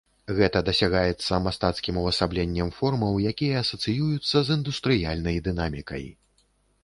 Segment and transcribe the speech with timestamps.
[0.37, 6.03] Гэта дасягаецца мастацкім увасабленнем формаў, якія асацыююцца з індустрыяльнай дынамікай.